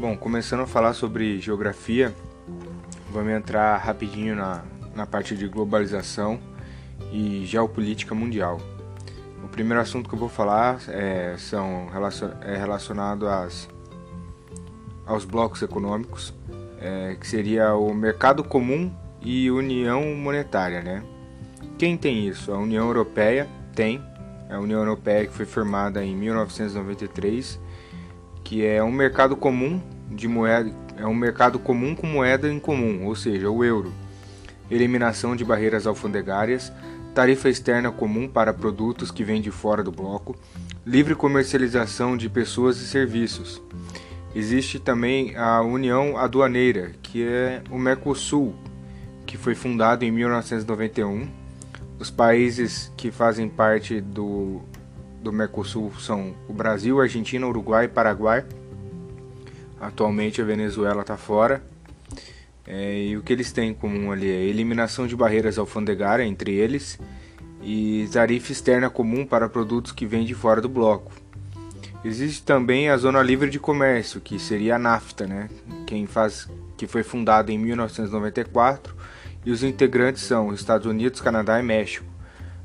Bom, 0.00 0.16
começando 0.16 0.60
a 0.60 0.66
falar 0.66 0.92
sobre 0.92 1.40
geografia, 1.40 2.14
vamos 3.10 3.32
entrar 3.32 3.76
rapidinho 3.78 4.36
na, 4.36 4.62
na 4.94 5.04
parte 5.04 5.34
de 5.34 5.48
globalização 5.48 6.38
e 7.10 7.44
geopolítica 7.44 8.14
mundial. 8.14 8.60
O 9.42 9.48
primeiro 9.48 9.80
assunto 9.80 10.08
que 10.08 10.14
eu 10.14 10.18
vou 10.18 10.28
falar 10.28 10.78
é, 10.86 11.34
são, 11.36 11.88
é 12.42 12.56
relacionado 12.56 13.26
às, 13.26 13.68
aos 15.04 15.24
blocos 15.24 15.62
econômicos, 15.62 16.32
é, 16.80 17.16
que 17.18 17.26
seria 17.26 17.74
o 17.74 17.92
mercado 17.92 18.44
comum 18.44 18.94
e 19.20 19.50
união 19.50 20.14
monetária, 20.14 20.80
né? 20.80 21.02
Quem 21.76 21.96
tem 21.96 22.24
isso? 22.24 22.52
A 22.52 22.58
União 22.58 22.86
Europeia 22.86 23.48
tem, 23.74 24.00
a 24.48 24.60
União 24.60 24.78
Europeia 24.78 25.26
que 25.26 25.32
foi 25.32 25.44
formada 25.44 26.04
em 26.04 26.14
1993 26.14 27.58
que 28.48 28.64
é 28.64 28.82
um 28.82 28.90
mercado 28.90 29.36
comum 29.36 29.78
de 30.10 30.26
moeda, 30.26 30.72
é 30.96 31.06
um 31.06 31.12
mercado 31.12 31.58
comum 31.58 31.94
com 31.94 32.06
moeda 32.06 32.50
em 32.50 32.58
comum, 32.58 33.04
ou 33.04 33.14
seja, 33.14 33.50
o 33.50 33.62
euro. 33.62 33.92
Eliminação 34.70 35.36
de 35.36 35.44
barreiras 35.44 35.86
alfandegárias, 35.86 36.72
tarifa 37.14 37.50
externa 37.50 37.92
comum 37.92 38.26
para 38.26 38.54
produtos 38.54 39.10
que 39.10 39.22
vêm 39.22 39.42
de 39.42 39.50
fora 39.50 39.82
do 39.82 39.92
bloco, 39.92 40.34
livre 40.86 41.14
comercialização 41.14 42.16
de 42.16 42.30
pessoas 42.30 42.80
e 42.80 42.86
serviços. 42.86 43.60
Existe 44.34 44.78
também 44.78 45.36
a 45.36 45.60
União 45.60 46.16
Aduaneira, 46.16 46.92
que 47.02 47.22
é 47.22 47.60
o 47.70 47.78
Mercosul, 47.78 48.54
que 49.26 49.36
foi 49.36 49.54
fundado 49.54 50.06
em 50.06 50.10
1991. 50.10 51.28
Os 51.98 52.10
países 52.10 52.90
que 52.96 53.10
fazem 53.10 53.46
parte 53.46 54.00
do 54.00 54.62
do 55.22 55.32
Mercosul 55.32 55.92
são 55.98 56.34
o 56.48 56.52
Brasil, 56.52 57.00
Argentina, 57.00 57.46
Uruguai 57.46 57.86
e 57.86 57.88
Paraguai. 57.88 58.44
Atualmente 59.80 60.40
a 60.40 60.44
Venezuela 60.44 61.02
está 61.02 61.16
fora. 61.16 61.62
É, 62.66 63.06
e 63.06 63.16
o 63.16 63.22
que 63.22 63.32
eles 63.32 63.50
têm 63.50 63.70
em 63.70 63.74
comum 63.74 64.12
ali 64.12 64.30
é 64.30 64.44
eliminação 64.44 65.06
de 65.06 65.16
barreiras 65.16 65.58
alfandegárias 65.58 66.28
entre 66.28 66.52
eles 66.52 66.98
e 67.62 68.08
tarifa 68.12 68.52
externa 68.52 68.90
comum 68.90 69.24
para 69.24 69.48
produtos 69.48 69.90
que 69.92 70.06
vêm 70.06 70.24
de 70.24 70.34
fora 70.34 70.60
do 70.60 70.68
bloco. 70.68 71.10
Existe 72.04 72.42
também 72.42 72.90
a 72.90 72.96
Zona 72.96 73.22
Livre 73.22 73.50
de 73.50 73.58
Comércio, 73.58 74.20
que 74.20 74.38
seria 74.38 74.76
a 74.76 74.78
NAFTA, 74.78 75.26
né? 75.26 75.48
Quem 75.86 76.06
faz, 76.06 76.48
que 76.76 76.86
foi 76.86 77.02
fundada 77.02 77.50
em 77.50 77.58
1994 77.58 78.94
e 79.44 79.50
os 79.50 79.62
integrantes 79.62 80.22
são 80.22 80.52
Estados 80.52 80.86
Unidos, 80.86 81.20
Canadá 81.20 81.58
e 81.58 81.62
México 81.62 82.07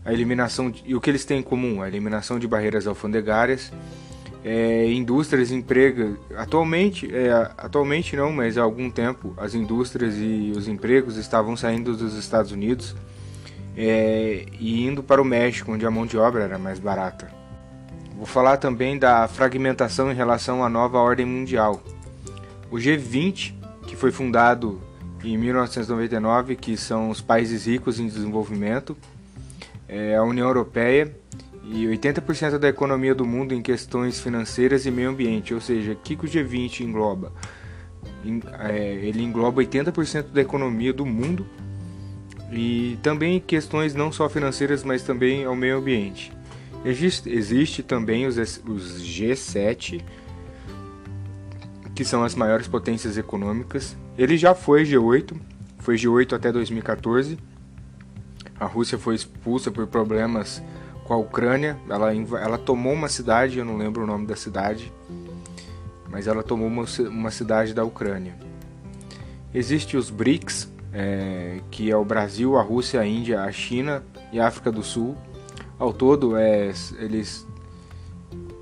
a 0.06 0.12
eliminação 0.12 0.70
de, 0.70 0.84
e 0.86 0.96
o 0.96 1.02
que 1.02 1.10
eles 1.10 1.26
têm 1.26 1.40
em 1.40 1.44
comum, 1.44 1.82
a 1.82 1.88
eliminação 1.88 2.38
de 2.38 2.48
barreiras 2.48 2.88
alfandegárias, 2.88 3.72
é, 4.44 4.92
indústrias 4.92 5.52
emprega 5.52 6.18
atualmente, 6.36 7.10
é, 7.14 7.32
atualmente 7.58 8.16
não, 8.16 8.32
mas 8.32 8.58
há 8.58 8.62
algum 8.62 8.90
tempo 8.90 9.34
as 9.38 9.56
indústrias 9.56 10.16
e 10.18 10.52
os 10.56 10.68
empregos 10.68 11.16
estavam 11.16 11.56
saindo 11.56 11.96
dos 11.96 12.16
Estados 12.16 12.52
Unidos 12.52 12.94
é, 13.78 14.46
e 14.60 14.86
indo 14.86 15.02
para 15.02 15.22
o 15.22 15.26
México, 15.26 15.72
onde 15.72 15.86
a 15.86 15.92
mão 15.92 16.06
de 16.06 16.18
obra 16.18 16.44
era 16.44 16.58
mais 16.58 16.78
barata. 16.78 17.32
Vou 18.16 18.26
falar 18.26 18.58
também 18.58 18.98
da 18.98 19.28
fragmentação 19.28 20.12
em 20.12 20.16
relação 20.16 20.64
à 20.64 20.70
nova 20.70 21.00
ordem 21.00 21.26
mundial. 21.26 21.82
O 22.70 22.76
G20, 22.76 23.54
que 23.88 23.96
foi 23.96 24.12
fundado 24.12 24.82
em 25.24 25.38
1999, 25.38 26.56
que 26.56 26.76
são 26.76 27.10
os 27.10 27.22
países 27.22 27.66
ricos 27.66 28.00
em 28.00 28.08
desenvolvimento, 28.08 28.96
é 29.88 30.16
a 30.16 30.24
União 30.24 30.48
Europeia 30.48 31.16
e 31.64 31.86
80% 31.86 32.58
da 32.58 32.68
economia 32.68 33.16
do 33.16 33.26
mundo 33.26 33.54
em 33.54 33.62
questões 33.62 34.20
financeiras 34.20 34.86
e 34.86 34.92
meio 34.92 35.10
ambiente, 35.10 35.54
ou 35.54 35.62
seja, 35.62 35.94
o 35.94 35.96
que, 35.96 36.14
o 36.14 36.18
G20 36.18 36.82
engloba? 36.82 37.32
É, 38.60 39.00
ele 39.02 39.24
engloba 39.24 39.62
80% 39.62 40.32
da 40.32 40.42
economia 40.42 40.92
do 40.92 41.06
mundo 41.06 41.46
e 42.52 42.98
também 43.02 43.40
questões 43.40 43.96
não 43.96 44.12
só 44.12 44.30
financeiras, 44.30 44.84
mas 44.84 45.04
também 45.04 45.46
ao 45.46 45.56
meio 45.56 45.78
ambiente. 45.78 46.32
Existe, 46.86 47.30
existe 47.30 47.82
também 47.82 48.28
os, 48.28 48.38
os 48.38 49.02
G7, 49.02 50.02
que 51.96 52.04
são 52.04 52.24
as 52.24 52.36
maiores 52.36 52.68
potências 52.68 53.18
econômicas. 53.18 53.96
Ele 54.18 54.38
já 54.38 54.54
foi 54.54 54.84
G8, 54.84 55.34
foi 55.80 55.96
G8 55.96 56.34
até 56.34 56.52
2014 56.52 57.38
a 58.60 58.66
Rússia 58.66 58.98
foi 58.98 59.16
expulsa 59.16 59.72
por 59.72 59.88
problemas 59.88 60.62
com 61.06 61.14
a 61.14 61.18
Ucrânia. 61.18 61.78
Ela, 61.90 62.14
ela 62.14 62.58
tomou 62.58 62.94
uma 62.94 63.10
cidade, 63.10 63.60
eu 63.60 63.66
não 63.66 63.78
lembro 63.78 64.04
o 64.04 64.08
nome 64.08 64.26
da 64.26 64.36
cidade, 64.36 64.92
mas 66.10 66.28
ela 66.28 66.44
tomou 66.44 66.68
uma, 66.68 66.86
uma 67.10 67.32
cidade 67.32 67.74
da 67.74 67.84
Ucrânia. 67.84 68.36
Existem 69.54 70.00
os 70.00 70.10
BRICS, 70.10 70.72
é, 70.92 71.60
que 71.70 71.92
é 71.92 71.98
o 71.98 72.06
Brasil, 72.06 72.58
a 72.58 72.62
Rússia, 72.62 73.00
a 73.00 73.06
Índia, 73.06 73.42
a 73.42 73.52
China 73.52 74.04
e 74.32 74.40
a 74.40 74.48
África 74.48 74.72
do 74.72 74.84
Sul. 74.84 75.16
Ao 75.78 75.92
todo, 75.92 76.38
é, 76.38 76.72
eles 77.00 77.46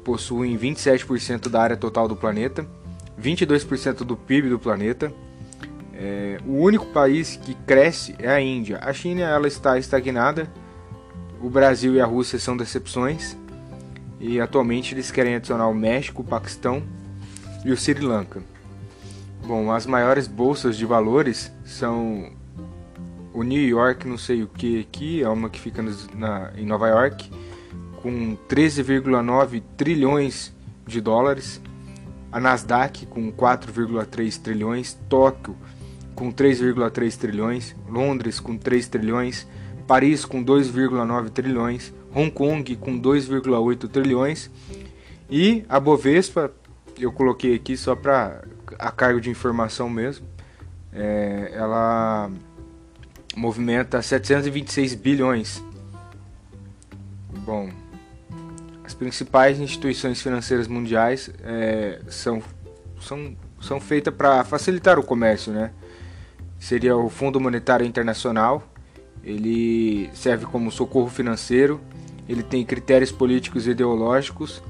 possuem 0.04 0.58
27% 0.58 1.48
da 1.50 1.62
área 1.62 1.78
total 1.78 2.08
do 2.08 2.16
planeta, 2.16 2.66
22% 3.22 4.04
do 4.04 4.18
PIB 4.18 4.50
do 4.50 4.58
planeta 4.58 5.14
é, 6.04 6.40
o 6.48 6.54
único 6.54 6.88
país 6.88 7.36
que 7.36 7.54
cresce 7.54 8.16
é 8.18 8.28
a 8.28 8.42
Índia. 8.42 8.80
A 8.82 8.92
China 8.92 9.22
ela 9.22 9.48
está 9.48 9.78
estagnada. 9.78 10.50
O 11.40 11.48
Brasil 11.48 11.94
e 11.94 12.02
a 12.02 12.06
Rússia 12.06 12.40
são 12.40 12.58
decepções. 12.58 13.38
E 14.20 14.42
atualmente 14.42 14.96
eles 14.96 15.12
querem 15.12 15.36
adicionar 15.36 15.68
o 15.68 15.76
México, 15.76 16.24
o 16.24 16.26
Paquistão 16.26 16.82
e 17.64 17.72
o 17.72 17.78
Sri 17.78 18.00
Lanka. 18.00 18.42
Bom, 19.46 19.72
as 19.72 19.86
maiores 19.86 20.28
bolsas 20.28 20.76
de 20.76 20.88
valores 20.88 21.52
são 21.64 22.32
o 23.32 23.44
New 23.44 23.62
York, 23.62 24.08
não 24.08 24.18
sei 24.18 24.42
o 24.42 24.48
que 24.48 24.80
aqui, 24.80 25.22
é 25.22 25.30
uma 25.30 25.52
que 25.52 25.60
fica 25.60 25.84
na, 26.16 26.52
em 26.56 26.66
Nova 26.66 26.88
York, 26.88 27.32
com 28.02 28.36
13,9 28.50 29.62
trilhões 29.78 30.52
de 30.88 31.00
dólares. 31.00 31.62
A 32.32 32.40
Nasdaq 32.40 33.06
com 33.06 33.32
4,3 33.32 34.42
trilhões, 34.42 34.98
Tóquio 35.08 35.56
com 36.22 36.32
3,3 36.32 37.18
trilhões, 37.18 37.76
Londres 37.90 38.40
com 38.40 38.56
3 38.56 38.88
trilhões, 38.88 39.48
Paris 39.88 40.24
com 40.24 40.46
2,9 40.46 41.32
trilhões, 41.32 41.92
Hong 42.14 42.30
Kong 42.30 42.76
com 42.76 43.02
2,8 43.02 43.90
trilhões 43.90 44.52
e 45.28 45.66
a 45.68 45.80
Bovespa 45.80 46.54
eu 47.00 47.12
coloquei 47.12 47.56
aqui 47.56 47.76
só 47.76 47.96
para 47.96 48.44
a 48.78 48.92
cargo 48.92 49.20
de 49.20 49.32
informação 49.32 49.90
mesmo, 49.90 50.28
é, 50.94 51.54
ela 51.56 52.30
movimenta 53.36 54.00
726 54.00 54.94
bilhões. 54.94 55.64
Bom, 57.44 57.72
as 58.84 58.94
principais 58.94 59.60
instituições 59.60 60.22
financeiras 60.22 60.68
mundiais 60.68 61.32
é, 61.44 62.00
são, 62.10 62.44
são, 63.00 63.36
são 63.60 63.80
feitas 63.80 64.14
para 64.14 64.44
facilitar 64.44 65.00
o 65.00 65.04
comércio, 65.04 65.52
né? 65.52 65.72
Seria 66.62 66.96
o 66.96 67.10
Fundo 67.10 67.42
Monetário 67.42 67.86
Internacional. 67.86 68.64
Ele 69.24 70.10
serve 70.14 70.46
como 70.46 70.72
socorro 70.72 71.10
financeiro. 71.10 71.82
Ele 72.30 72.44
tem 72.44 72.64
critérios 72.64 73.12
políticos 73.12 73.66
e 73.66 73.72
ideológicos. 73.72 74.64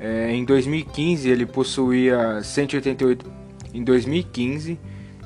É, 0.00 0.32
em 0.32 0.44
2015 0.44 1.30
ele 1.30 1.46
possuía 1.46 2.42
188. 2.42 3.24
Em 3.72 3.84
2015, 3.84 4.78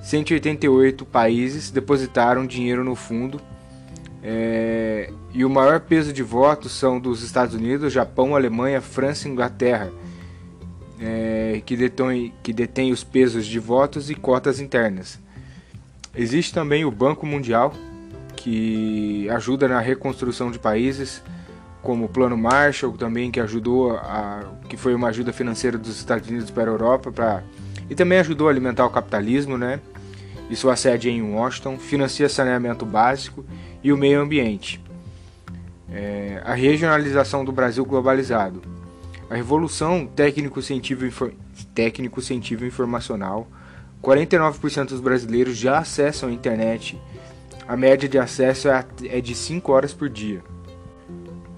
188 0.02 1.04
países 1.06 1.70
depositaram 1.70 2.46
dinheiro 2.46 2.84
no 2.84 2.94
fundo. 2.94 3.40
É, 4.22 5.10
e 5.32 5.44
o 5.44 5.50
maior 5.50 5.80
peso 5.80 6.12
de 6.12 6.22
votos 6.22 6.72
são 6.72 7.00
dos 7.00 7.22
Estados 7.22 7.54
Unidos, 7.54 7.92
Japão, 7.92 8.36
Alemanha, 8.36 8.80
França 8.82 9.26
e 9.26 9.30
Inglaterra, 9.30 9.90
é, 11.00 11.62
que, 11.64 11.76
detém, 11.76 12.34
que 12.42 12.52
detém 12.52 12.92
os 12.92 13.02
pesos 13.02 13.46
de 13.46 13.58
votos 13.58 14.10
e 14.10 14.14
cotas 14.14 14.60
internas. 14.60 15.24
Existe 16.16 16.54
também 16.54 16.84
o 16.84 16.90
Banco 16.90 17.26
Mundial, 17.26 17.74
que 18.34 19.28
ajuda 19.30 19.68
na 19.68 19.80
reconstrução 19.80 20.50
de 20.50 20.58
países, 20.58 21.22
como 21.82 22.06
o 22.06 22.08
Plano 22.08 22.36
Marshall, 22.36 22.92
também 22.92 23.30
que 23.30 23.38
ajudou 23.38 23.96
a, 23.96 24.44
que 24.68 24.76
foi 24.76 24.94
uma 24.94 25.08
ajuda 25.08 25.32
financeira 25.32 25.76
dos 25.76 25.96
Estados 25.98 26.28
Unidos 26.28 26.50
para 26.50 26.70
a 26.70 26.72
Europa, 26.72 27.12
para 27.12 27.44
e 27.88 27.94
também 27.94 28.18
ajudou 28.18 28.48
a 28.48 28.50
alimentar 28.50 28.84
o 28.84 28.90
capitalismo, 28.90 29.56
né? 29.56 29.80
E 30.50 30.56
sua 30.56 30.74
sede 30.74 31.08
é 31.08 31.12
em 31.12 31.22
Washington, 31.22 31.78
financia 31.78 32.28
saneamento 32.28 32.84
básico 32.84 33.44
e 33.82 33.92
o 33.92 33.96
meio 33.96 34.20
ambiente. 34.20 34.80
É, 35.92 36.42
a 36.44 36.54
regionalização 36.54 37.44
do 37.44 37.52
Brasil 37.52 37.84
globalizado. 37.84 38.62
A 39.30 39.34
revolução 39.34 40.06
técnico-científico 40.06 41.30
técnico 41.74 42.20
informacional 42.64 43.46
49% 44.06 44.90
dos 44.90 45.00
brasileiros 45.00 45.56
já 45.56 45.78
acessam 45.78 46.28
a 46.28 46.32
internet. 46.32 46.96
A 47.66 47.76
média 47.76 48.08
de 48.08 48.16
acesso 48.16 48.68
é, 48.68 48.84
é 49.06 49.20
de 49.20 49.34
5 49.34 49.72
horas 49.72 49.92
por 49.92 50.08
dia. 50.08 50.44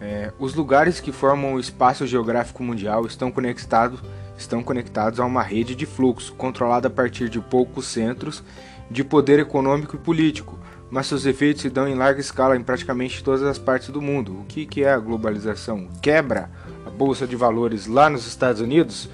É, 0.00 0.32
os 0.38 0.54
lugares 0.54 0.98
que 0.98 1.12
formam 1.12 1.54
o 1.54 1.60
espaço 1.60 2.06
geográfico 2.06 2.62
mundial 2.62 3.04
estão 3.04 3.30
conectados 3.30 4.00
estão 4.38 4.62
conectados 4.62 5.18
a 5.18 5.24
uma 5.24 5.42
rede 5.42 5.74
de 5.74 5.84
fluxo 5.84 6.32
controlada 6.34 6.86
a 6.86 6.90
partir 6.90 7.28
de 7.28 7.40
poucos 7.40 7.86
centros 7.86 8.42
de 8.88 9.02
poder 9.02 9.40
econômico 9.40 9.96
e 9.96 9.98
político, 9.98 10.56
mas 10.88 11.08
seus 11.08 11.26
efeitos 11.26 11.62
se 11.62 11.68
dão 11.68 11.88
em 11.88 11.96
larga 11.96 12.20
escala 12.20 12.56
em 12.56 12.62
praticamente 12.62 13.22
todas 13.22 13.42
as 13.42 13.58
partes 13.58 13.88
do 13.88 14.00
mundo. 14.00 14.40
O 14.40 14.44
que, 14.44 14.64
que 14.64 14.84
é 14.84 14.92
a 14.92 14.98
globalização? 14.98 15.88
Quebra 16.00 16.48
a 16.86 16.88
bolsa 16.90 17.26
de 17.26 17.34
valores 17.34 17.88
lá 17.88 18.08
nos 18.08 18.28
Estados 18.28 18.60
Unidos? 18.60 19.10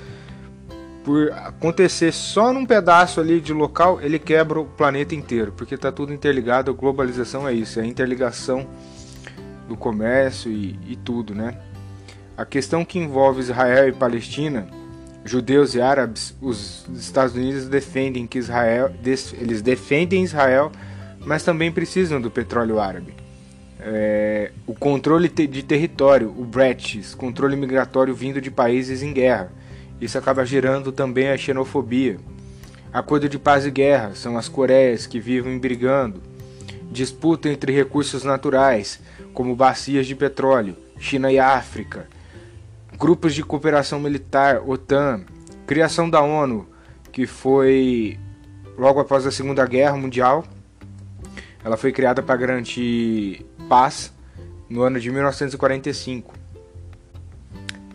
Por 1.04 1.30
acontecer 1.32 2.12
só 2.12 2.52
num 2.52 2.64
pedaço 2.64 3.20
ali 3.20 3.40
de 3.40 3.52
local, 3.52 4.00
ele 4.00 4.18
quebra 4.18 4.58
o 4.58 4.64
planeta 4.64 5.14
inteiro, 5.14 5.52
porque 5.52 5.74
está 5.74 5.92
tudo 5.92 6.12
interligado. 6.12 6.70
A 6.70 6.74
globalização 6.74 7.46
é 7.46 7.52
isso, 7.52 7.78
é 7.78 7.82
a 7.82 7.86
interligação 7.86 8.66
do 9.68 9.76
comércio 9.76 10.50
e, 10.50 10.78
e 10.88 10.96
tudo, 10.96 11.34
né? 11.34 11.58
A 12.36 12.44
questão 12.44 12.84
que 12.84 12.98
envolve 12.98 13.40
Israel 13.40 13.86
e 13.86 13.92
Palestina, 13.92 14.66
judeus 15.24 15.74
e 15.74 15.80
árabes, 15.80 16.34
os 16.40 16.86
Estados 16.94 17.36
Unidos 17.36 17.68
defendem 17.68 18.26
que 18.26 18.38
Israel, 18.38 18.90
eles 19.38 19.62
defendem 19.62 20.24
Israel 20.24 20.72
mas 21.24 21.42
também 21.42 21.72
precisam 21.72 22.20
do 22.20 22.30
petróleo 22.30 22.78
árabe. 22.78 23.14
É, 23.80 24.52
o 24.66 24.74
controle 24.74 25.28
de 25.28 25.62
território, 25.62 26.32
o 26.36 26.44
Brexit, 26.44 27.16
controle 27.16 27.56
migratório 27.56 28.14
vindo 28.14 28.40
de 28.40 28.50
países 28.50 29.02
em 29.02 29.12
guerra. 29.12 29.52
Isso 30.04 30.18
acaba 30.18 30.44
gerando 30.44 30.92
também 30.92 31.30
a 31.30 31.38
xenofobia. 31.38 32.18
Acordo 32.92 33.26
de 33.26 33.38
paz 33.38 33.64
e 33.64 33.70
guerra 33.70 34.14
são 34.14 34.36
as 34.36 34.48
Coreias 34.48 35.06
que 35.06 35.18
vivem 35.18 35.58
brigando. 35.58 36.20
Disputa 36.92 37.48
entre 37.48 37.72
recursos 37.72 38.22
naturais, 38.22 39.00
como 39.32 39.56
bacias 39.56 40.06
de 40.06 40.14
petróleo, 40.14 40.76
China 40.98 41.32
e 41.32 41.38
África. 41.38 42.06
Grupos 42.98 43.34
de 43.34 43.42
cooperação 43.42 43.98
militar, 43.98 44.60
OTAN. 44.68 45.22
Criação 45.66 46.10
da 46.10 46.20
ONU, 46.20 46.68
que 47.10 47.26
foi 47.26 48.18
logo 48.76 49.00
após 49.00 49.24
a 49.24 49.30
Segunda 49.30 49.64
Guerra 49.64 49.96
Mundial 49.96 50.44
ela 51.64 51.78
foi 51.78 51.90
criada 51.92 52.22
para 52.22 52.36
garantir 52.36 53.46
paz 53.70 54.12
no 54.68 54.82
ano 54.82 55.00
de 55.00 55.10
1945. 55.10 56.43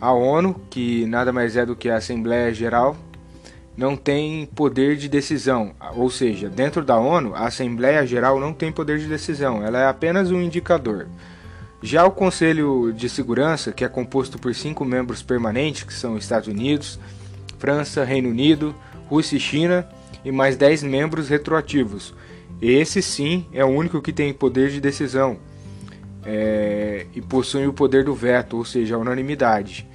A 0.00 0.12
ONU, 0.12 0.54
que 0.70 1.04
nada 1.06 1.32
mais 1.32 1.56
é 1.56 1.66
do 1.66 1.76
que 1.76 1.90
a 1.90 1.96
Assembleia 1.96 2.54
Geral, 2.54 2.96
não 3.76 3.96
tem 3.96 4.46
poder 4.46 4.96
de 4.96 5.08
decisão, 5.08 5.72
ou 5.94 6.10
seja, 6.10 6.48
dentro 6.48 6.84
da 6.84 6.98
ONU, 6.98 7.34
a 7.34 7.46
Assembleia 7.46 8.06
Geral 8.06 8.40
não 8.40 8.52
tem 8.52 8.72
poder 8.72 8.98
de 8.98 9.06
decisão, 9.06 9.64
ela 9.64 9.78
é 9.78 9.86
apenas 9.86 10.30
um 10.30 10.40
indicador. 10.40 11.06
Já 11.82 12.04
o 12.04 12.10
Conselho 12.10 12.92
de 12.92 13.08
Segurança, 13.08 13.72
que 13.72 13.84
é 13.84 13.88
composto 13.88 14.38
por 14.38 14.54
cinco 14.54 14.84
membros 14.84 15.22
permanentes, 15.22 15.82
que 15.82 15.94
são 15.94 16.16
Estados 16.16 16.48
Unidos, 16.48 16.98
França, 17.58 18.04
Reino 18.04 18.28
Unido, 18.28 18.74
Rússia 19.08 19.36
e 19.36 19.40
China, 19.40 19.88
e 20.24 20.30
mais 20.30 20.56
dez 20.56 20.82
membros 20.82 21.28
retroativos, 21.28 22.14
esse 22.60 23.00
sim 23.00 23.46
é 23.52 23.64
o 23.64 23.68
único 23.68 24.02
que 24.02 24.12
tem 24.12 24.32
poder 24.34 24.70
de 24.70 24.80
decisão 24.80 25.38
é, 26.24 27.06
e 27.14 27.22
possui 27.22 27.66
o 27.66 27.72
poder 27.72 28.04
do 28.04 28.14
veto, 28.14 28.58
ou 28.58 28.64
seja, 28.64 28.96
a 28.96 28.98
unanimidade. 28.98 29.88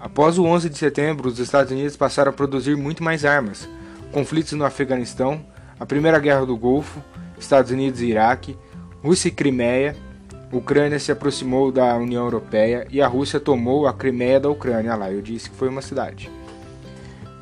Após 0.00 0.38
o 0.38 0.44
11 0.44 0.70
de 0.70 0.78
setembro, 0.78 1.28
os 1.28 1.38
Estados 1.38 1.72
Unidos 1.72 1.96
passaram 1.96 2.30
a 2.30 2.32
produzir 2.32 2.76
muito 2.76 3.02
mais 3.02 3.24
armas. 3.24 3.68
Conflitos 4.12 4.52
no 4.52 4.64
Afeganistão, 4.64 5.44
a 5.78 5.84
Primeira 5.84 6.18
Guerra 6.18 6.46
do 6.46 6.56
Golfo, 6.56 7.02
Estados 7.38 7.70
Unidos 7.70 8.00
e 8.00 8.06
Iraque, 8.06 8.56
Rússia 9.02 9.28
e 9.28 9.32
Crimeia, 9.32 9.96
Ucrânia 10.50 10.98
se 10.98 11.12
aproximou 11.12 11.70
da 11.70 11.94
União 11.96 12.24
Europeia 12.24 12.86
e 12.90 13.02
a 13.02 13.06
Rússia 13.06 13.38
tomou 13.38 13.86
a 13.86 13.92
Crimeia 13.92 14.40
da 14.40 14.48
Ucrânia. 14.48 14.94
Lá, 14.94 15.12
eu 15.12 15.20
disse 15.20 15.50
que 15.50 15.56
foi 15.56 15.68
uma 15.68 15.82
cidade. 15.82 16.30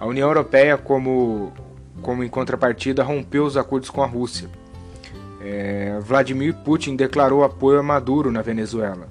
A 0.00 0.06
União 0.06 0.28
Europeia, 0.28 0.76
como 0.76 1.52
como 2.02 2.22
em 2.22 2.28
contrapartida 2.28 3.02
rompeu 3.02 3.44
os 3.44 3.56
acordos 3.56 3.90
com 3.90 4.02
a 4.02 4.06
Rússia. 4.06 4.48
É, 5.40 5.98
Vladimir 6.00 6.54
Putin 6.54 6.94
declarou 6.94 7.42
apoio 7.42 7.78
a 7.78 7.82
Maduro 7.82 8.30
na 8.30 8.42
Venezuela. 8.42 9.08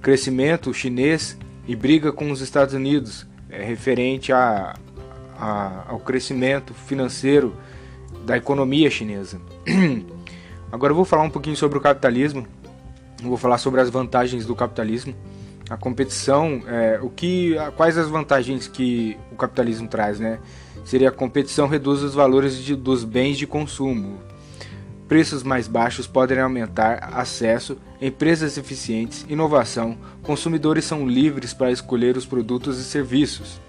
Crescimento 0.00 0.72
chinês 0.72 1.36
e 1.66 1.76
briga 1.76 2.12
com 2.12 2.30
os 2.30 2.40
Estados 2.40 2.74
Unidos 2.74 3.26
é, 3.48 3.62
referente 3.62 4.32
a, 4.32 4.74
a, 5.38 5.84
ao 5.88 6.00
crescimento 6.00 6.74
financeiro 6.74 7.54
da 8.24 8.36
economia 8.36 8.90
chinesa. 8.90 9.40
Agora 10.70 10.92
eu 10.92 10.96
vou 10.96 11.04
falar 11.04 11.22
um 11.22 11.30
pouquinho 11.30 11.56
sobre 11.56 11.78
o 11.78 11.80
capitalismo. 11.80 12.46
Vou 13.22 13.36
falar 13.36 13.58
sobre 13.58 13.80
as 13.80 13.90
vantagens 13.90 14.46
do 14.46 14.54
capitalismo. 14.56 15.14
A 15.70 15.76
competição, 15.76 16.62
é, 16.66 16.98
o 17.00 17.08
que, 17.08 17.54
quais 17.76 17.96
as 17.96 18.08
vantagens 18.08 18.66
que 18.66 19.16
o 19.30 19.36
capitalismo 19.36 19.88
traz, 19.88 20.18
né? 20.18 20.38
seria 20.84 21.08
a 21.08 21.12
competição 21.12 21.68
reduz 21.68 22.02
os 22.02 22.14
valores 22.14 22.56
de, 22.56 22.74
dos 22.74 23.04
bens 23.04 23.38
de 23.38 23.46
consumo. 23.46 24.18
Preços 25.12 25.42
mais 25.42 25.68
baixos 25.68 26.06
podem 26.06 26.40
aumentar 26.40 27.10
acesso, 27.12 27.76
empresas 28.00 28.56
eficientes, 28.56 29.26
inovação, 29.28 29.98
consumidores 30.22 30.86
são 30.86 31.06
livres 31.06 31.52
para 31.52 31.70
escolher 31.70 32.16
os 32.16 32.24
produtos 32.24 32.78
e 32.78 32.82
serviços. 32.82 33.60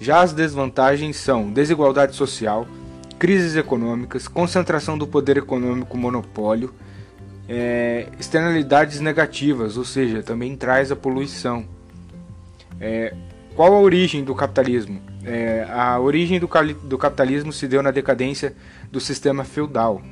Já 0.00 0.22
as 0.22 0.32
desvantagens 0.32 1.18
são 1.18 1.52
desigualdade 1.52 2.16
social, 2.16 2.66
crises 3.18 3.56
econômicas, 3.56 4.26
concentração 4.26 4.96
do 4.96 5.06
poder 5.06 5.36
econômico, 5.36 5.98
monopólio, 5.98 6.72
é, 7.46 8.08
externalidades 8.18 9.00
negativas, 9.00 9.76
ou 9.76 9.84
seja, 9.84 10.22
também 10.22 10.56
traz 10.56 10.90
a 10.90 10.96
poluição. 10.96 11.62
É, 12.80 13.14
qual 13.54 13.72
a 13.72 13.80
origem 13.80 14.24
do 14.24 14.34
capitalismo? 14.34 15.00
É, 15.24 15.66
a 15.70 15.98
origem 15.98 16.38
do, 16.40 16.48
do 16.82 16.98
capitalismo 16.98 17.52
se 17.52 17.66
deu 17.66 17.82
na 17.82 17.90
decadência 17.90 18.54
do 18.90 19.00
sistema 19.00 19.44
feudal. 19.44 20.02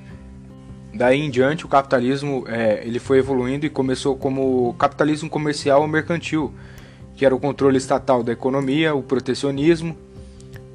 Daí 0.94 1.20
em 1.20 1.30
diante, 1.30 1.64
o 1.64 1.68
capitalismo 1.68 2.44
é, 2.46 2.82
ele 2.84 2.98
foi 2.98 3.18
evoluindo 3.18 3.66
e 3.66 3.70
começou 3.70 4.16
como 4.16 4.74
capitalismo 4.74 5.28
comercial 5.28 5.80
ou 5.80 5.88
mercantil, 5.88 6.52
que 7.14 7.24
era 7.24 7.34
o 7.34 7.40
controle 7.40 7.78
estatal 7.78 8.22
da 8.22 8.32
economia, 8.32 8.94
o 8.94 9.02
protecionismo, 9.02 9.96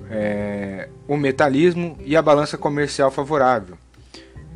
é, 0.09 0.89
o 1.07 1.15
metalismo 1.15 1.97
e 2.03 2.15
a 2.15 2.21
balança 2.21 2.57
comercial 2.57 3.11
favorável. 3.11 3.77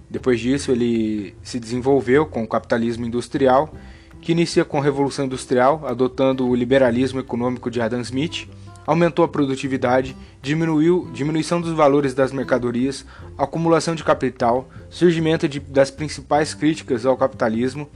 Depois 0.09 0.39
disso, 0.39 0.71
ele 0.71 1.35
se 1.41 1.59
desenvolveu 1.59 2.25
com 2.25 2.43
o 2.43 2.47
capitalismo 2.47 3.05
industrial 3.05 3.73
que 4.21 4.31
inicia 4.31 4.63
com 4.63 4.77
a 4.77 4.83
Revolução 4.83 5.25
Industrial, 5.25 5.81
adotando 5.85 6.47
o 6.47 6.55
liberalismo 6.55 7.19
econômico 7.19 7.71
de 7.71 7.81
Adam 7.81 8.01
Smith, 8.01 8.47
aumentou 8.85 9.25
a 9.25 9.27
produtividade, 9.27 10.15
diminuiu 10.41 11.09
diminuição 11.11 11.59
dos 11.59 11.73
valores 11.73 12.13
das 12.13 12.31
mercadorias, 12.31 13.05
acumulação 13.37 13.95
de 13.95 14.03
capital, 14.03 14.69
surgimento 14.89 15.47
de, 15.47 15.59
das 15.59 15.89
principais 15.89 16.53
críticas 16.53 17.05
ao 17.05 17.17
capitalismo, 17.17 17.89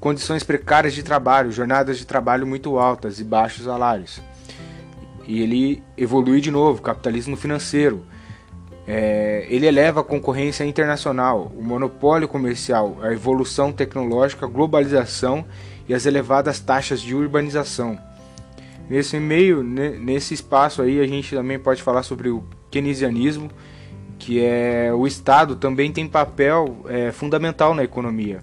condições 0.00 0.42
precárias 0.42 0.94
de 0.94 1.02
trabalho, 1.02 1.52
jornadas 1.52 1.98
de 1.98 2.06
trabalho 2.06 2.46
muito 2.46 2.78
altas 2.78 3.20
e 3.20 3.24
baixos 3.24 3.64
salários. 3.64 4.20
E 5.26 5.40
ele 5.40 5.82
evolui 5.96 6.40
de 6.40 6.50
novo, 6.50 6.82
capitalismo 6.82 7.36
financeiro, 7.36 8.04
é, 8.92 9.46
ele 9.48 9.68
eleva 9.68 10.00
a 10.00 10.02
concorrência 10.02 10.64
internacional, 10.64 11.52
o 11.56 11.62
monopólio 11.62 12.26
comercial, 12.26 12.98
a 13.00 13.12
evolução 13.12 13.70
tecnológica, 13.70 14.46
a 14.46 14.48
globalização 14.48 15.44
e 15.88 15.94
as 15.94 16.06
elevadas 16.06 16.58
taxas 16.58 17.00
de 17.00 17.14
urbanização. 17.14 17.96
Nesse 18.88 19.16
meio, 19.20 19.62
nesse 19.62 20.34
espaço 20.34 20.82
aí, 20.82 20.98
a 20.98 21.06
gente 21.06 21.36
também 21.36 21.56
pode 21.56 21.80
falar 21.80 22.02
sobre 22.02 22.30
o 22.30 22.42
keynesianismo, 22.68 23.48
que 24.18 24.44
é 24.44 24.92
o 24.92 25.06
Estado 25.06 25.54
também 25.54 25.92
tem 25.92 26.08
papel 26.08 26.84
é, 26.88 27.12
fundamental 27.12 27.76
na 27.76 27.84
economia. 27.84 28.40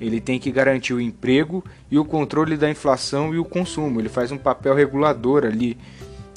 Ele 0.00 0.20
tem 0.20 0.40
que 0.40 0.50
garantir 0.50 0.92
o 0.92 1.00
emprego 1.00 1.64
e 1.88 1.96
o 1.96 2.04
controle 2.04 2.56
da 2.56 2.68
inflação 2.68 3.32
e 3.32 3.38
o 3.38 3.44
consumo. 3.44 4.00
Ele 4.00 4.08
faz 4.08 4.32
um 4.32 4.38
papel 4.38 4.74
regulador 4.74 5.44
ali 5.44 5.78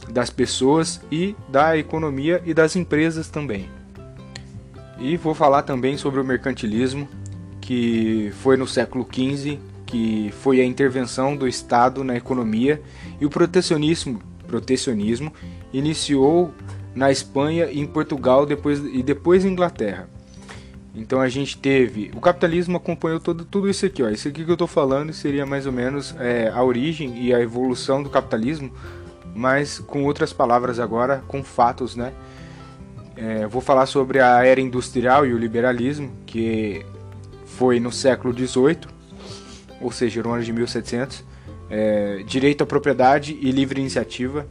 das 0.10 0.30
pessoas 0.30 1.02
e 1.12 1.36
da 1.50 1.78
economia 1.78 2.42
e 2.46 2.54
das 2.54 2.76
empresas 2.76 3.30
também. 3.30 3.70
E 5.00 5.16
vou 5.18 5.34
falar 5.34 5.62
também 5.64 5.98
sobre 5.98 6.20
o 6.20 6.24
mercantilismo, 6.24 7.08
que 7.62 8.32
foi 8.42 8.58
no 8.58 8.68
século 8.68 9.06
XV, 9.06 9.60
que 9.86 10.34
foi 10.42 10.60
a 10.60 10.66
intervenção 10.66 11.36
do 11.36 11.48
Estado 11.48 12.04
na 12.04 12.16
economia, 12.16 12.82
e 13.20 13.26
o 13.26 13.30
protecionismo, 13.30 14.22
protecionismo 14.48 15.32
iniciou 15.72 16.54
na 16.96 17.12
Espanha 17.12 17.68
e 17.72 17.80
em 17.80 17.86
Portugal 17.86 18.46
depois, 18.46 18.80
e 18.80 19.04
depois 19.04 19.46
em 19.46 19.50
Inglaterra. 19.50 20.10
Então 20.96 21.22
a 21.22 21.30
gente 21.30 21.56
teve. 21.58 22.12
O 22.16 22.20
capitalismo 22.20 22.76
acompanhou 22.76 23.20
todo, 23.20 23.46
tudo 23.46 23.70
isso 23.70 23.86
aqui. 23.86 24.02
Ó. 24.02 24.10
Isso 24.10 24.28
aqui 24.28 24.44
que 24.44 24.50
eu 24.50 24.56
estou 24.56 24.68
falando 24.68 25.14
seria 25.14 25.46
mais 25.46 25.68
ou 25.68 25.72
menos 25.72 26.16
é, 26.20 26.50
a 26.50 26.64
origem 26.64 27.24
e 27.24 27.32
a 27.32 27.40
evolução 27.40 28.02
do 28.02 28.10
capitalismo 28.10 28.72
mas 29.38 29.77
com 29.77 30.03
outras 30.03 30.34
palavras 30.34 30.79
agora, 30.79 31.24
com 31.27 31.44
fatos, 31.44 31.96
né? 31.96 32.12
É, 33.15 33.46
vou 33.46 33.62
falar 33.62 33.86
sobre 33.86 34.20
a 34.20 34.44
era 34.44 34.60
industrial 34.60 35.27
e 35.27 35.34
o 35.34 35.38
liberalismo, 35.38 36.12
que 36.25 36.84
foi 37.46 37.79
no 37.79 37.91
século 37.91 38.34
XVIII, 38.34 38.79
ou 39.79 39.91
seja, 39.91 40.24
no 40.24 40.32
ano 40.32 40.44
de 40.44 40.51
1700. 40.51 41.24
É, 41.70 42.24
direito 42.25 42.63
à 42.63 42.65
propriedade 42.65 43.38
e 43.39 43.51
livre 43.51 43.79
iniciativa. 43.79 44.48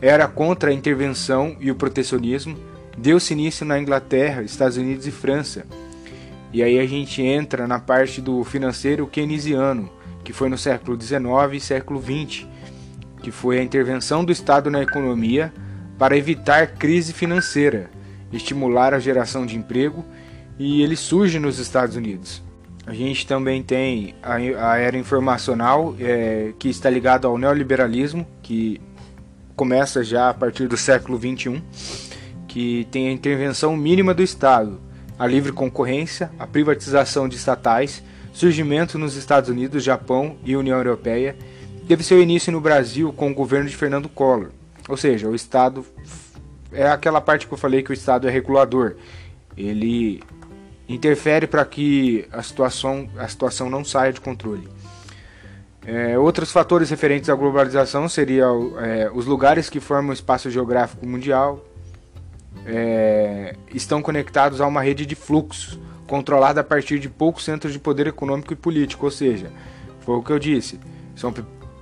era 0.00 0.26
contra 0.26 0.70
a 0.70 0.74
intervenção 0.74 1.56
e 1.58 1.70
o 1.70 1.74
protecionismo. 1.74 2.56
Deu-se 2.98 3.32
início 3.32 3.64
na 3.64 3.78
Inglaterra, 3.78 4.42
Estados 4.42 4.76
Unidos 4.76 5.06
e 5.06 5.10
França. 5.10 5.64
E 6.52 6.62
aí 6.62 6.78
a 6.78 6.86
gente 6.86 7.22
entra 7.22 7.66
na 7.66 7.78
parte 7.78 8.20
do 8.20 8.44
financeiro 8.44 9.06
keynesiano, 9.06 9.90
que 10.22 10.32
foi 10.34 10.50
no 10.50 10.58
século 10.58 11.00
XIX 11.00 11.24
e 11.54 11.60
século 11.60 12.02
XX, 12.02 12.46
que 13.22 13.30
foi 13.30 13.58
a 13.58 13.62
intervenção 13.62 14.24
do 14.24 14.32
Estado 14.32 14.70
na 14.70 14.82
economia 14.82 15.52
para 15.98 16.16
evitar 16.16 16.66
crise 16.74 17.12
financeira, 17.12 17.90
estimular 18.32 18.92
a 18.92 18.98
geração 18.98 19.46
de 19.46 19.56
emprego, 19.56 20.04
e 20.58 20.82
ele 20.82 20.96
surge 20.96 21.38
nos 21.38 21.58
Estados 21.58 21.96
Unidos. 21.96 22.42
A 22.86 22.92
gente 22.92 23.26
também 23.26 23.62
tem 23.62 24.14
a, 24.22 24.34
a 24.34 24.76
era 24.76 24.96
informacional, 24.96 25.94
é, 26.00 26.52
que 26.58 26.68
está 26.68 26.90
ligada 26.90 27.28
ao 27.28 27.38
neoliberalismo, 27.38 28.26
que 28.42 28.80
começa 29.54 30.02
já 30.02 30.30
a 30.30 30.34
partir 30.34 30.66
do 30.66 30.76
século 30.76 31.16
XXI, 31.16 31.62
que 32.48 32.86
tem 32.90 33.08
a 33.08 33.12
intervenção 33.12 33.76
mínima 33.76 34.12
do 34.12 34.22
Estado, 34.22 34.80
a 35.18 35.26
livre 35.26 35.52
concorrência, 35.52 36.30
a 36.38 36.46
privatização 36.46 37.28
de 37.28 37.36
estatais, 37.36 38.02
surgimento 38.32 38.98
nos 38.98 39.14
Estados 39.14 39.48
Unidos, 39.48 39.84
Japão 39.84 40.36
e 40.44 40.56
União 40.56 40.76
Europeia, 40.76 41.36
teve 41.86 42.02
seu 42.02 42.22
início 42.22 42.52
no 42.52 42.60
Brasil 42.60 43.12
com 43.12 43.30
o 43.30 43.34
governo 43.34 43.68
de 43.68 43.76
Fernando 43.76 44.08
Collor. 44.08 44.50
Ou 44.88 44.96
seja, 44.96 45.28
o 45.28 45.34
Estado 45.34 45.84
é 46.72 46.86
aquela 46.86 47.20
parte 47.20 47.46
que 47.46 47.52
eu 47.52 47.58
falei 47.58 47.82
que 47.82 47.90
o 47.90 47.94
Estado 47.94 48.28
é 48.28 48.30
regulador. 48.30 48.96
Ele 49.56 50.22
interfere 50.88 51.46
para 51.46 51.64
que 51.64 52.26
a 52.32 52.42
situação, 52.42 53.08
a 53.16 53.28
situação 53.28 53.70
não 53.70 53.84
saia 53.84 54.12
de 54.12 54.20
controle. 54.20 54.68
É, 55.84 56.16
outros 56.16 56.52
fatores 56.52 56.90
referentes 56.90 57.28
à 57.28 57.34
globalização 57.34 58.08
seriam 58.08 58.78
é, 58.78 59.10
os 59.12 59.26
lugares 59.26 59.68
que 59.68 59.80
formam 59.80 60.10
o 60.10 60.14
espaço 60.14 60.48
geográfico 60.48 61.04
mundial 61.04 61.64
é, 62.64 63.56
estão 63.74 64.00
conectados 64.00 64.60
a 64.60 64.66
uma 64.66 64.80
rede 64.80 65.04
de 65.04 65.16
fluxos 65.16 65.78
controlada 66.06 66.60
a 66.60 66.64
partir 66.64 66.98
de 66.98 67.08
poucos 67.08 67.44
centros 67.44 67.72
de 67.72 67.78
poder 67.78 68.06
econômico 68.06 68.52
e 68.52 68.56
político, 68.56 69.06
ou 69.06 69.10
seja, 69.10 69.50
foi 70.00 70.16
o 70.16 70.22
que 70.22 70.30
eu 70.30 70.38
disse, 70.38 70.78
são 71.16 71.32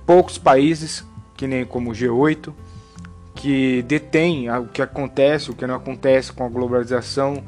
poucos 0.05 0.37
países 0.37 1.05
que 1.35 1.47
nem 1.47 1.65
como 1.65 1.91
o 1.91 1.93
G8 1.93 2.53
que 3.33 3.81
detêm 3.83 4.49
o 4.51 4.67
que 4.67 4.81
acontece, 4.81 5.49
o 5.49 5.55
que 5.55 5.65
não 5.65 5.75
acontece 5.75 6.31
com 6.31 6.45
a 6.45 6.49
globalização, 6.49 7.43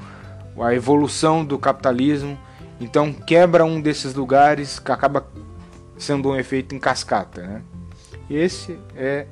a 0.60 0.74
evolução 0.74 1.45
do 1.45 1.60
capitalismo. 1.60 2.38
Então 2.79 3.13
quebra 3.13 3.63
um 3.63 3.79
desses 3.79 4.13
lugares 4.13 4.79
que 4.79 4.91
acaba 4.91 5.27
sendo 5.98 6.29
um 6.29 6.36
efeito 6.36 6.74
em 6.74 6.79
cascata. 6.79 7.43
Né? 7.43 7.62
Esse 8.29 8.79
é 8.95 9.27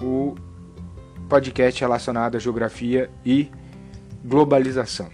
o 0.00 0.34
podcast 1.28 1.80
relacionado 1.80 2.36
à 2.36 2.38
geografia 2.38 3.10
e 3.24 3.50
globalização. 4.24 5.10